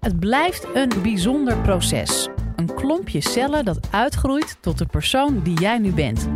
[0.00, 2.28] Het blijft een bijzonder proces.
[2.56, 6.28] Een klompje cellen dat uitgroeit tot de persoon die jij nu bent.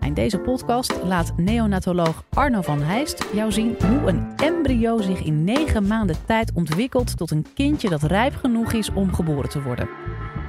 [0.00, 5.44] In deze podcast laat neonatoloog Arno van Heijst jou zien hoe een embryo zich in
[5.44, 9.88] negen maanden tijd ontwikkelt tot een kindje dat rijp genoeg is om geboren te worden.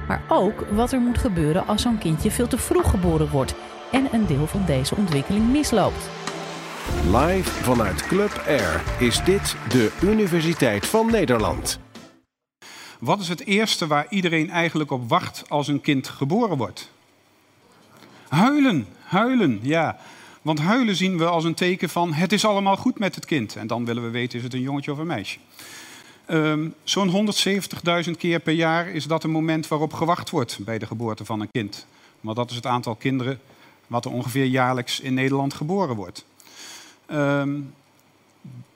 [0.08, 3.54] Maar ook wat er moet gebeuren als zo'n kindje veel te vroeg geboren wordt
[3.92, 6.08] en een deel van deze ontwikkeling misloopt.
[7.04, 11.80] Live vanuit Club Air is dit de Universiteit van Nederland.
[13.00, 16.90] Wat is het eerste waar iedereen eigenlijk op wacht als een kind geboren wordt?
[18.28, 19.98] Huilen, huilen, ja.
[20.42, 23.56] Want huilen zien we als een teken van het is allemaal goed met het kind.
[23.56, 25.38] En dan willen we weten is het een jongetje of een meisje.
[26.30, 27.32] Um, Zo'n
[28.04, 31.40] 170.000 keer per jaar is dat een moment waarop gewacht wordt bij de geboorte van
[31.40, 31.86] een kind.
[32.20, 33.40] Want dat is het aantal kinderen
[33.86, 36.24] wat er ongeveer jaarlijks in Nederland geboren wordt.
[37.10, 37.74] Um,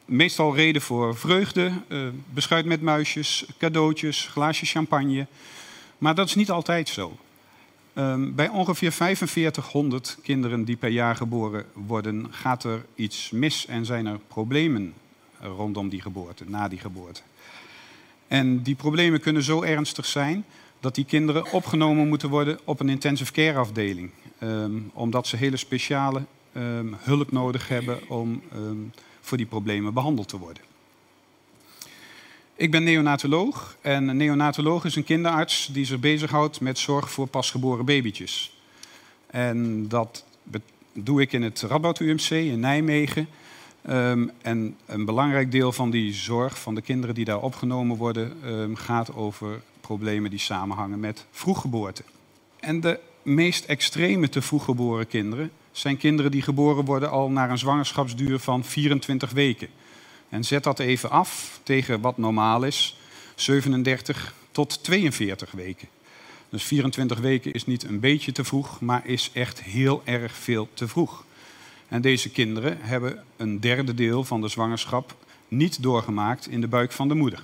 [0.04, 5.26] meestal reden voor vreugde, uh, beschuit met muisjes, cadeautjes, glaasje champagne.
[5.98, 7.16] Maar dat is niet altijd zo.
[7.94, 13.84] Um, bij ongeveer 4500 kinderen die per jaar geboren worden, gaat er iets mis en
[13.84, 14.94] zijn er problemen
[15.40, 17.20] rondom die geboorte, na die geboorte.
[18.26, 20.44] En die problemen kunnen zo ernstig zijn
[20.80, 24.10] dat die kinderen opgenomen moeten worden op een intensive care afdeling.
[24.42, 26.22] Um, omdat ze hele speciale
[26.56, 28.42] um, hulp nodig hebben om
[29.24, 30.62] voor die problemen behandeld te worden.
[32.56, 37.26] Ik ben neonatoloog en een neonatoloog is een kinderarts die zich bezighoudt met zorg voor
[37.26, 38.56] pasgeboren babytjes.
[39.26, 40.24] En dat
[40.92, 43.28] doe ik in het Radboud UMC in Nijmegen.
[43.90, 48.32] Um, en een belangrijk deel van die zorg van de kinderen die daar opgenomen worden
[48.46, 52.02] um, gaat over problemen die samenhangen met vroeggeboorte.
[52.60, 57.58] En de meest extreme te vroeggeboren kinderen zijn kinderen die geboren worden al na een
[57.58, 59.68] zwangerschapsduur van 24 weken.
[60.28, 62.96] En zet dat even af tegen wat normaal is,
[63.34, 65.88] 37 tot 42 weken.
[66.48, 70.68] Dus 24 weken is niet een beetje te vroeg, maar is echt heel erg veel
[70.74, 71.24] te vroeg.
[71.88, 75.16] En deze kinderen hebben een derde deel van de zwangerschap
[75.48, 77.42] niet doorgemaakt in de buik van de moeder.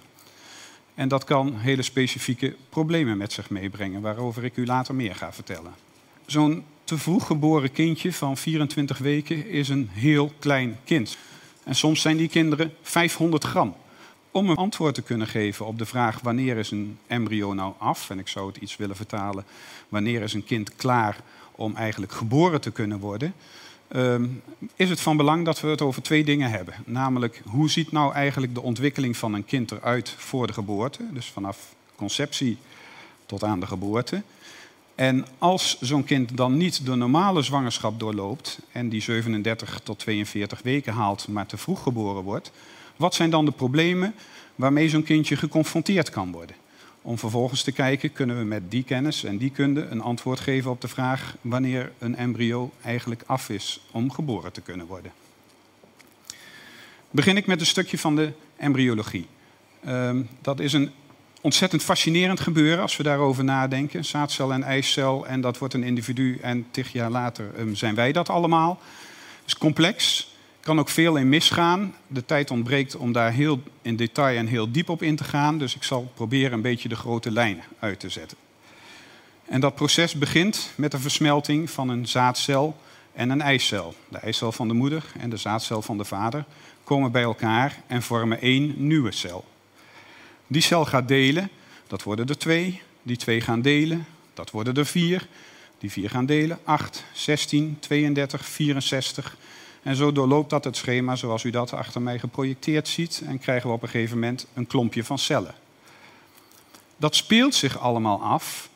[0.95, 5.33] En dat kan hele specifieke problemen met zich meebrengen, waarover ik u later meer ga
[5.33, 5.73] vertellen.
[6.27, 11.17] Zo'n te vroeg geboren kindje van 24 weken is een heel klein kind.
[11.65, 13.75] En soms zijn die kinderen 500 gram.
[14.31, 18.11] Om een antwoord te kunnen geven op de vraag wanneer is een embryo nou af,
[18.11, 19.45] en ik zou het iets willen vertalen,
[19.89, 21.17] wanneer is een kind klaar
[21.51, 23.35] om eigenlijk geboren te kunnen worden,
[23.97, 24.43] um,
[24.77, 26.75] is het van belang dat we het over twee dingen hebben.
[26.85, 31.27] Namelijk, hoe ziet nou eigenlijk de ontwikkeling van een kind eruit voor de geboorte, dus
[31.27, 32.59] vanaf conceptie
[33.27, 34.23] tot aan de geboorte.
[35.01, 40.63] En als zo'n kind dan niet de normale zwangerschap doorloopt en die 37 tot 42
[40.63, 42.51] weken haalt, maar te vroeg geboren wordt,
[42.97, 44.15] wat zijn dan de problemen
[44.55, 46.57] waarmee zo'n kindje geconfronteerd kan worden?
[47.03, 50.71] Om vervolgens te kijken, kunnen we met die kennis en die kunde een antwoord geven
[50.71, 55.13] op de vraag wanneer een embryo eigenlijk af is om geboren te kunnen worden.
[57.11, 59.27] Begin ik met een stukje van de embryologie.
[59.89, 60.91] Um, dat is een
[61.41, 64.05] ontzettend fascinerend gebeuren als we daarover nadenken.
[64.05, 68.13] Zaadcel en eicel en dat wordt een individu en tig jaar later um, zijn wij
[68.13, 68.79] dat allemaal.
[69.41, 70.29] Het is complex,
[70.61, 71.95] kan ook veel in misgaan.
[72.07, 75.59] De tijd ontbreekt om daar heel in detail en heel diep op in te gaan.
[75.59, 78.37] Dus ik zal proberen een beetje de grote lijnen uit te zetten.
[79.45, 82.77] En dat proces begint met de versmelting van een zaadcel
[83.13, 83.95] en een eicel.
[84.09, 86.45] De eicel van de moeder en de zaadcel van de vader
[86.85, 89.45] komen bij elkaar en vormen één nieuwe cel.
[90.51, 91.51] Die cel gaat delen,
[91.87, 92.83] dat worden er twee.
[93.03, 95.29] Die twee gaan delen, dat worden er vier.
[95.79, 99.37] Die vier gaan delen, 8, 16, 32, 64.
[99.83, 103.23] En zo doorloopt dat het schema zoals u dat achter mij geprojecteerd ziet.
[103.27, 105.55] En krijgen we op een gegeven moment een klompje van cellen.
[106.97, 108.71] Dat speelt zich allemaal af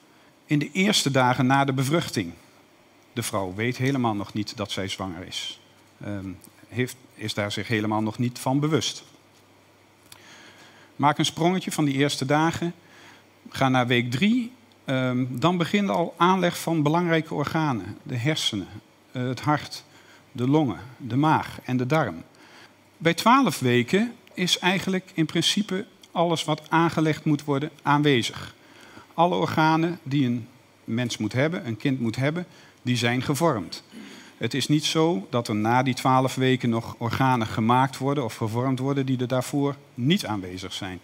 [0.47, 2.33] in de eerste dagen na de bevruchting.
[3.13, 5.61] De vrouw weet helemaal nog niet dat zij zwanger is.
[6.07, 9.05] Um, heeft, is daar zich helemaal nog niet van bewust.
[10.97, 12.75] Maak een sprongetje van die eerste dagen.
[13.49, 14.53] Ga naar week drie.
[14.87, 17.99] Um, dan begint al aanleg van belangrijke organen.
[18.03, 18.69] De hersenen,
[19.13, 19.85] uh, het hart,
[20.33, 22.23] de longen, de maag en de darm.
[22.97, 28.55] Bij twaalf weken is eigenlijk in principe alles wat aangelegd moet worden aanwezig.
[29.15, 30.49] Alle organen die een
[30.85, 32.47] mens moet hebben, een kind moet hebben,
[32.83, 33.83] die zijn gevormd.
[34.39, 38.37] Het is niet zo dat er na die twaalf weken nog organen gemaakt worden of
[38.37, 41.01] gevormd worden die er daarvoor niet aanwezig zijn.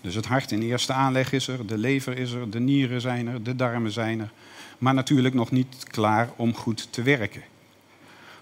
[0.00, 3.26] Dus het hart in eerste aanleg is er, de lever is er, de nieren zijn
[3.26, 4.30] er, de darmen zijn er.
[4.78, 7.42] Maar natuurlijk nog niet klaar om goed te werken.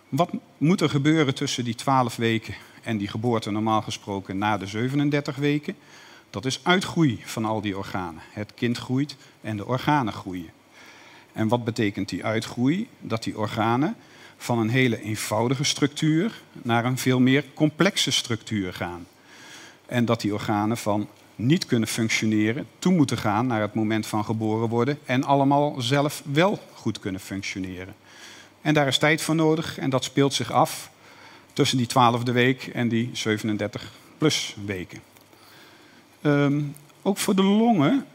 [0.08, 4.66] Wat moet er gebeuren tussen die 12 weken en die geboorte normaal gesproken na de
[4.66, 5.76] 37 weken?
[6.30, 8.22] Dat is uitgroei van al die organen.
[8.30, 10.50] Het kind groeit en de organen groeien.
[11.32, 12.88] En wat betekent die uitgroei?
[13.00, 13.96] Dat die organen
[14.36, 19.06] van een hele eenvoudige structuur naar een veel meer complexe structuur gaan.
[19.86, 24.24] En dat die organen van niet kunnen functioneren toe moeten gaan naar het moment van
[24.24, 27.94] geboren worden en allemaal zelf wel goed kunnen functioneren.
[28.60, 30.90] En daar is tijd voor nodig en dat speelt zich af
[31.52, 35.00] tussen die twaalfde week en die 37 plus weken.
[36.20, 36.60] Ehm,
[37.02, 38.06] ook voor de longen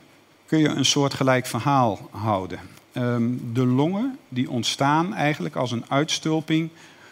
[0.45, 2.59] kun je een soortgelijk verhaal houden.
[2.97, 6.69] Ehm, de longen die ontstaan eigenlijk als een uitstulping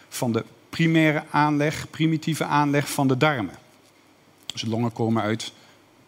[0.08, 3.54] van de primaire aanleg, primitieve aanleg van de darmen.
[4.46, 5.52] Dus de longen komen uit,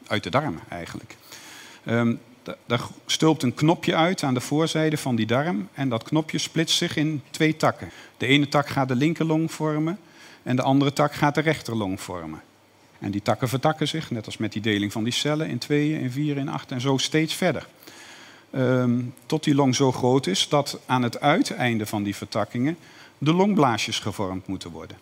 [0.07, 1.17] uit de darmen eigenlijk.
[1.85, 2.21] Um,
[2.67, 6.77] daar stulpt een knopje uit aan de voorzijde van die darm en dat knopje splitst
[6.77, 7.91] zich in twee takken.
[8.17, 9.99] De ene tak gaat de linkerlong vormen
[10.43, 12.43] en de andere tak gaat de rechterlong vormen.
[12.99, 16.01] En die takken vertakken zich, net als met die deling van die cellen, in tweeën,
[16.01, 17.67] in vier, in acht en zo steeds verder.
[18.55, 22.77] Um, tot die long zo groot is dat aan het uiteinde van die vertakkingen
[23.19, 24.97] de longblaasjes gevormd moeten worden.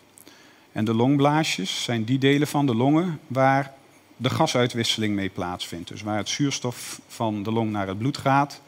[0.71, 3.73] En de longblaasjes zijn die delen van de longen waar
[4.17, 5.87] de gasuitwisseling mee plaatsvindt.
[5.87, 8.61] Dus waar het zuurstof van de long naar het bloed gaat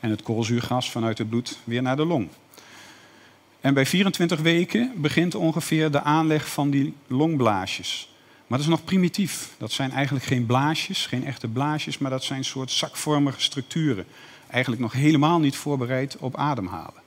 [0.00, 2.28] en het koolzuurgas vanuit het bloed weer naar de long.
[3.60, 8.13] En bij 24 weken begint ongeveer de aanleg van die longblaasjes.
[8.54, 9.54] Maar dat is nog primitief.
[9.58, 14.06] Dat zijn eigenlijk geen blaasjes, geen echte blaasjes, maar dat zijn soort zakvormige structuren.
[14.50, 17.02] Eigenlijk nog helemaal niet voorbereid op ademhalen.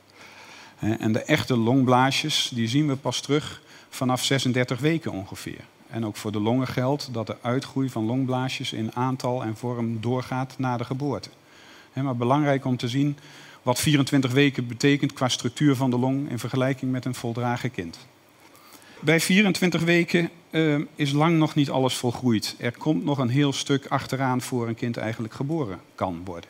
[0.79, 5.59] En de echte longblaasjes die zien we pas terug vanaf 36 weken ongeveer.
[5.89, 10.01] En ook voor de longen geldt dat de uitgroei van longblaasjes in aantal en vorm
[10.01, 11.29] doorgaat na de geboorte.
[11.94, 13.17] Maar belangrijk om te zien
[13.61, 17.97] wat 24 weken betekent qua structuur van de long in vergelijking met een voldragen kind.
[18.99, 22.55] Bij 24 weken uh, is lang nog niet alles volgroeid.
[22.57, 26.49] Er komt nog een heel stuk achteraan voor een kind eigenlijk geboren kan worden.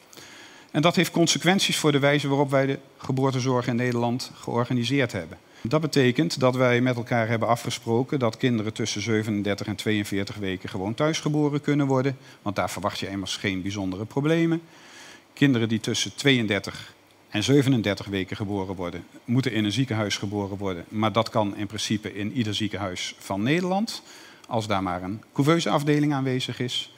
[0.72, 5.38] En dat heeft consequenties voor de wijze waarop wij de geboortezorg in Nederland georganiseerd hebben.
[5.62, 10.70] Dat betekent dat wij met elkaar hebben afgesproken dat kinderen tussen 37 en 42 weken
[10.70, 12.18] gewoon thuisgeboren kunnen worden.
[12.42, 14.62] Want daar verwacht je immers geen bijzondere problemen.
[15.34, 16.96] Kinderen die tussen 32
[17.30, 20.86] en 37 weken geboren worden, moeten in een ziekenhuis geboren worden.
[20.90, 24.02] Maar dat kan in principe in ieder ziekenhuis van Nederland,
[24.48, 26.94] als daar maar een couveuseafdeling aanwezig is.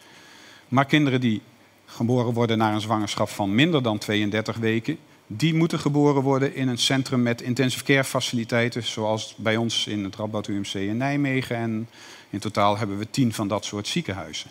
[0.67, 1.41] Maar kinderen die
[1.85, 4.97] geboren worden na een zwangerschap van minder dan 32 weken,
[5.27, 10.03] die moeten geboren worden in een centrum met intensive care faciliteiten, zoals bij ons in
[10.03, 11.55] het Radboud UMC in Nijmegen.
[11.55, 11.89] En
[12.29, 14.49] in totaal hebben we tien van dat soort ziekenhuizen.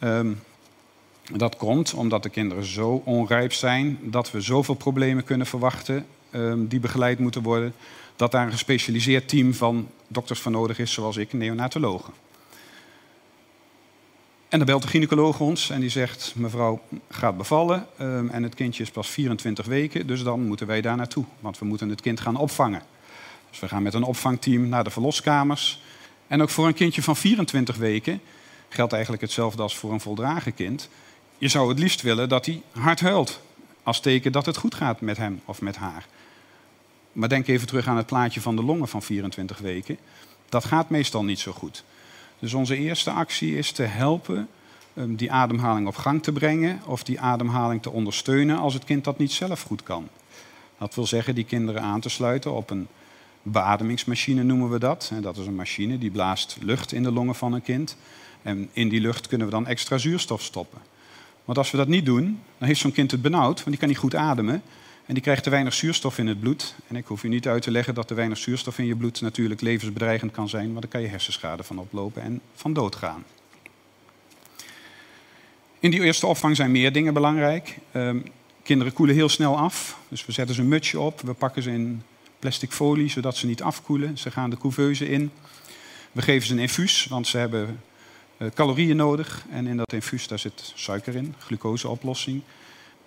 [0.00, 0.40] Um,
[1.36, 6.66] dat komt omdat de kinderen zo onrijp zijn dat we zoveel problemen kunnen verwachten um,
[6.68, 7.74] die begeleid moeten worden,
[8.16, 12.12] dat daar een gespecialiseerd team van dokters voor nodig is, zoals ik, neonatologen.
[14.48, 18.54] En dan belt de gynaecoloog ons en die zegt: Mevrouw gaat bevallen um, en het
[18.54, 22.00] kindje is pas 24 weken, dus dan moeten wij daar naartoe, want we moeten het
[22.00, 22.82] kind gaan opvangen.
[23.50, 25.82] Dus we gaan met een opvangteam naar de verloskamers.
[26.26, 28.20] En ook voor een kindje van 24 weken
[28.68, 30.88] geldt eigenlijk hetzelfde als voor een voldragen kind.
[31.38, 33.40] Je zou het liefst willen dat hij hard huilt,
[33.82, 36.06] als teken dat het goed gaat met hem of met haar.
[37.12, 39.98] Maar denk even terug aan het plaatje van de longen van 24 weken.
[40.48, 41.84] Dat gaat meestal niet zo goed.
[42.38, 44.48] Dus onze eerste actie is te helpen
[44.94, 49.04] um, die ademhaling op gang te brengen of die ademhaling te ondersteunen als het kind
[49.04, 50.08] dat niet zelf goed kan.
[50.78, 52.88] Dat wil zeggen die kinderen aan te sluiten op een
[53.42, 55.12] beademingsmachine noemen we dat.
[55.20, 57.96] Dat is een machine die blaast lucht in de longen van een kind.
[58.42, 60.80] En in die lucht kunnen we dan extra zuurstof stoppen.
[61.48, 63.88] Want als we dat niet doen, dan heeft zo'n kind het benauwd, want die kan
[63.88, 64.62] niet goed ademen.
[65.06, 66.74] En die krijgt te weinig zuurstof in het bloed.
[66.88, 69.20] En ik hoef je niet uit te leggen dat te weinig zuurstof in je bloed
[69.20, 73.24] natuurlijk levensbedreigend kan zijn, maar daar kan je hersenschade van oplopen en van dood gaan.
[75.78, 77.78] In die eerste opvang zijn meer dingen belangrijk.
[77.92, 78.24] Um,
[78.62, 81.70] kinderen koelen heel snel af, dus we zetten ze een mutsje op, we pakken ze
[81.70, 82.02] in
[82.38, 84.18] plastic folie zodat ze niet afkoelen.
[84.18, 85.30] Ze gaan de couveuse in.
[86.12, 87.80] We geven ze een infuus, want ze hebben
[88.54, 89.44] calorieën nodig.
[89.50, 92.42] En in dat infuus daar zit suiker in, glucoseoplossing.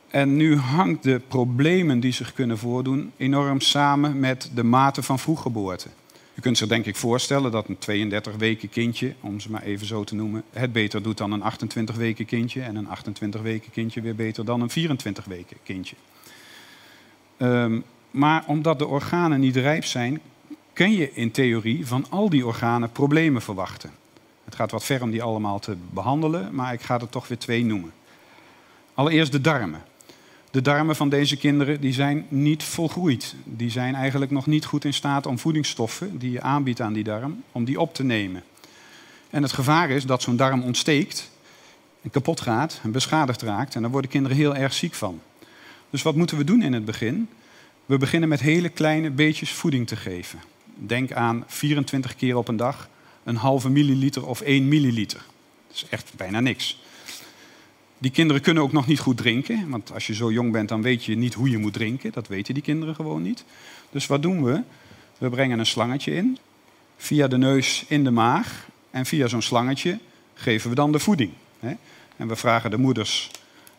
[0.07, 5.19] En nu hangt de problemen die zich kunnen voordoen enorm samen met de mate van
[5.19, 5.87] vroeggeboorte.
[6.33, 9.87] Je kunt zich denk ik voorstellen dat een 32 weken kindje, om ze maar even
[9.87, 12.61] zo te noemen, het beter doet dan een 28 weken kindje.
[12.61, 15.95] En een 28 weken kindje weer beter dan een 24 weken kindje.
[17.37, 20.21] Um, maar omdat de organen niet rijp zijn,
[20.73, 23.91] kun je in theorie van al die organen problemen verwachten.
[24.61, 27.65] Gaat wat ver om die allemaal te behandelen, maar ik ga er toch weer twee
[27.65, 27.91] noemen.
[28.93, 29.83] Allereerst de darmen.
[30.51, 33.35] De darmen van deze kinderen die zijn niet volgroeid.
[33.43, 37.03] Die zijn eigenlijk nog niet goed in staat om voedingsstoffen die je aanbiedt aan die
[37.03, 38.43] darm, om die op te nemen.
[39.29, 41.31] En het gevaar is dat zo'n darm ontsteekt
[42.11, 43.75] kapot gaat en beschadigd raakt.
[43.75, 45.21] En daar worden kinderen heel erg ziek van.
[45.89, 47.29] Dus wat moeten we doen in het begin?
[47.85, 50.39] We beginnen met hele kleine beetjes voeding te geven.
[50.75, 52.89] Denk aan 24 keer op een dag
[53.23, 55.21] een halve milliliter of 1 milliliter.
[55.67, 56.79] Dat is echt bijna niks.
[57.97, 60.81] Die kinderen kunnen ook nog niet goed drinken, want als je zo jong bent, dan
[60.81, 62.11] weet je niet hoe je moet drinken.
[62.11, 63.43] Dat weten die kinderen gewoon niet.
[63.89, 64.61] Dus wat doen we?
[65.17, 66.37] We brengen een slangetje in,
[66.97, 69.99] via de neus in de maag en via zo'n slangetje
[70.33, 71.31] geven we dan de voeding.
[72.17, 73.31] En we vragen de moeders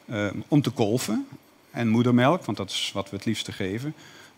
[0.06, 1.26] eh, om te kolven
[1.70, 3.94] en moedermelk, want dat is wat we het liefste geven.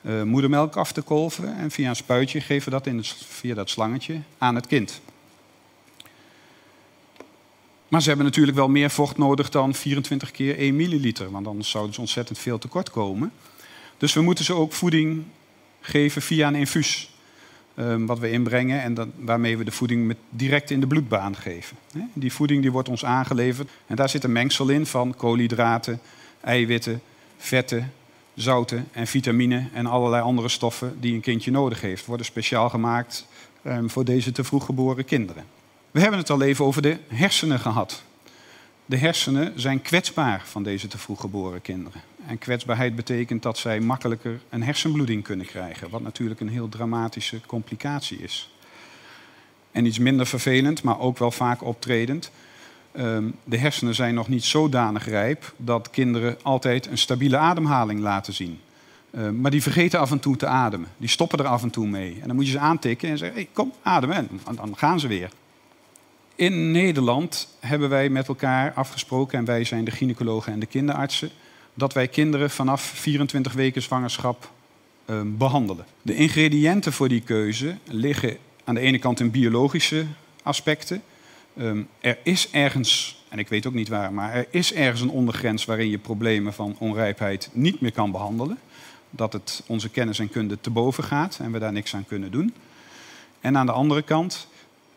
[0.07, 3.55] Uh, moedermelk af te kolven en via een spuitje geven we dat in het, via
[3.55, 5.01] dat slangetje aan het kind.
[7.89, 11.71] Maar ze hebben natuurlijk wel meer vocht nodig dan 24 keer 1 milliliter, want anders
[11.71, 13.33] zouden ze ontzettend veel tekort komen.
[13.97, 15.25] Dus we moeten ze ook voeding
[15.81, 17.09] geven via een infuus.
[17.77, 21.37] Um, wat we inbrengen en dat, waarmee we de voeding met, direct in de bloedbaan
[21.37, 21.77] geven.
[22.13, 26.01] Die voeding die wordt ons aangeleverd en daar zit een mengsel in van koolhydraten,
[26.41, 27.03] eiwitten,
[27.37, 27.93] vetten,
[28.35, 32.07] zouten en vitamine en allerlei andere stoffen die een kindje nodig heeft.
[32.07, 33.27] Worden speciaal gemaakt
[33.67, 35.45] um, voor deze te vroeg geboren kinderen.
[35.91, 38.03] We hebben het al even over de hersenen gehad.
[38.87, 42.01] De hersenen zijn kwetsbaar van deze te vroeg geboren kinderen.
[42.27, 47.41] En kwetsbaarheid betekent dat zij makkelijker een hersenbloeding kunnen krijgen, wat natuurlijk een heel dramatische
[47.47, 48.51] complicatie is.
[49.71, 52.31] En iets minder vervelend, maar ook wel vaak optredend.
[52.95, 58.33] Ehm, de hersenen zijn nog niet zodanig rijp dat kinderen altijd een stabiele ademhaling laten
[58.33, 58.61] zien.
[59.11, 60.89] Ehm, maar die vergeten af en toe te ademen.
[60.97, 62.19] Die stoppen er af en toe mee.
[62.21, 64.29] En dan moet je ze aantikken en zeggen: hey, kom, ademen.
[64.47, 65.31] En dan gaan ze weer.
[66.35, 71.31] In Nederland hebben wij met elkaar afgesproken, en wij zijn de gynaecologen en de kinderartsen,
[71.75, 74.51] dat wij kinderen vanaf 24 weken zwangerschap
[75.07, 75.85] uh, behandelen.
[76.03, 80.07] De ingrediënten voor die keuze liggen aan de ene kant in biologische
[80.43, 81.03] aspecten.
[81.57, 85.11] Um, er is ergens, en ik weet ook niet waar, maar er is ergens een
[85.11, 88.59] ondergrens waarin je problemen van onrijpheid niet meer kan behandelen.
[89.11, 92.31] Dat het onze kennis en kunde te boven gaat en we daar niks aan kunnen
[92.31, 92.55] doen.
[93.41, 94.49] En aan de andere kant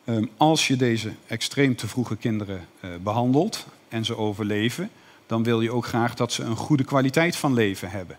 [0.08, 4.90] Ehm, als je deze extreem te vroege kinderen uh, behandelt en ze overleven,
[5.26, 8.18] dan wil je ook graag dat ze een goede kwaliteit van leven hebben.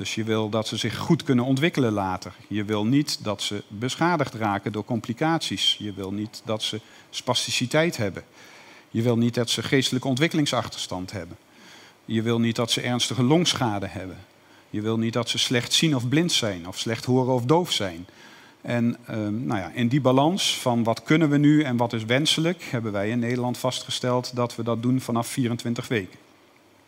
[0.00, 2.32] Dus je wil dat ze zich goed kunnen ontwikkelen later.
[2.48, 5.76] Je wil niet dat ze beschadigd raken door complicaties.
[5.78, 6.80] Je wil niet dat ze
[7.10, 8.24] spasticiteit hebben.
[8.90, 11.36] Je wil niet dat ze geestelijke ontwikkelingsachterstand hebben.
[12.04, 14.16] Je wil niet dat ze ernstige longschade hebben.
[14.70, 17.72] Je wil niet dat ze slecht zien of blind zijn, of slecht horen of doof
[17.72, 18.06] zijn.
[18.60, 22.04] En ehm, nou ja, in die balans van wat kunnen we nu en wat is
[22.04, 26.18] wenselijk, hebben wij in Nederland vastgesteld dat we dat doen vanaf 24 weken.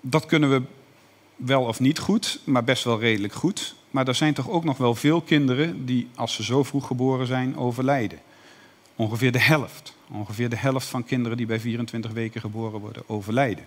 [0.01, 0.63] Dat kunnen we
[1.45, 3.75] wel of niet goed, maar best wel redelijk goed.
[3.91, 7.27] Maar er zijn toch ook nog wel veel kinderen die, als ze zo vroeg geboren
[7.27, 8.19] zijn, overlijden.
[8.97, 9.95] Ongeveer de helft.
[10.11, 13.65] Ongeveer de helft van kinderen die bij 24 weken geboren worden, overlijden.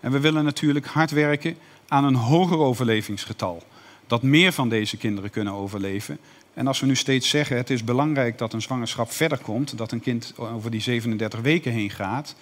[0.00, 1.56] En we willen natuurlijk hard werken
[1.88, 3.62] aan een hoger overlevingsgetal.
[4.06, 6.18] Dat meer van deze kinderen kunnen overleven.
[6.54, 9.92] En als we nu steeds zeggen, het is belangrijk dat een zwangerschap verder komt, dat
[9.92, 12.34] een kind over die 37 weken heen gaat.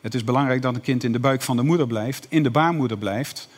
[0.00, 2.50] Het is belangrijk dat een kind in de buik van de moeder blijft, in de
[2.50, 3.48] baarmoeder blijft.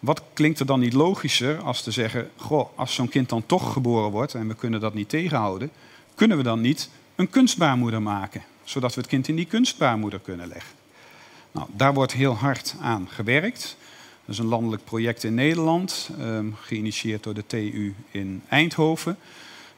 [0.00, 3.72] Wat klinkt er dan niet logischer als te zeggen, goh, als zo'n kind dan toch
[3.72, 5.70] geboren wordt en we kunnen dat niet tegenhouden,
[6.14, 10.48] kunnen we dan niet een kunstbaarmoeder maken, zodat we het kind in die kunstbaarmoeder kunnen
[10.48, 10.74] leggen?
[11.52, 13.76] Nou, daar wordt heel hard aan gewerkt.
[14.24, 19.16] Dat is een landelijk project in Nederland, um, geïnitieerd door de TU in Eindhoven.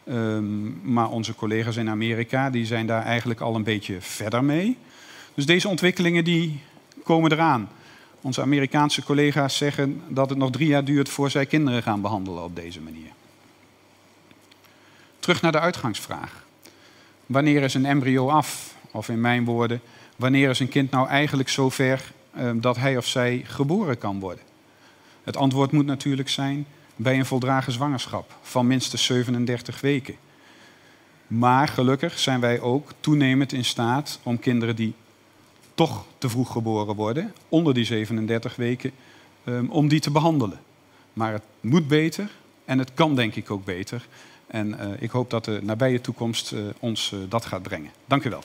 [0.09, 4.77] Um, maar onze collega's in Amerika die zijn daar eigenlijk al een beetje verder mee.
[5.35, 6.61] Dus deze ontwikkelingen die
[7.05, 7.69] komen eraan.
[8.23, 12.43] Onze Amerikaanse collega's zeggen dat het nog drie jaar duurt voor zij kinderen gaan behandelen
[12.43, 13.11] op deze manier.
[15.19, 16.45] Terug naar de uitgangsvraag.
[17.27, 18.75] Wanneer is een embryo af?
[18.91, 19.81] Of in mijn woorden,
[20.17, 24.45] wanneer is een kind nou eigenlijk zover um, dat hij of zij geboren kan worden?
[25.25, 30.15] Het antwoord moet natuurlijk zijn bij een voldragen zwangerschap van minstens 37 weken.
[31.27, 34.95] Maar gelukkig zijn wij ook toenemend in staat om kinderen die
[36.19, 38.91] te vroeg geboren worden, onder die 37 weken,
[39.45, 40.61] um, om die te behandelen.
[41.13, 42.31] Maar het moet beter
[42.65, 44.07] en het kan denk ik ook beter.
[44.47, 47.91] En uh, ik hoop dat de nabije toekomst uh, ons uh, dat gaat brengen.
[48.07, 48.43] Dank u wel.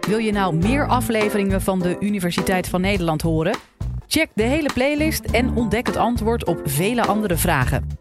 [0.00, 3.56] Wil je nou meer afleveringen van de Universiteit van Nederland horen?
[4.06, 7.99] Check de hele playlist en ontdek het antwoord op vele andere vragen.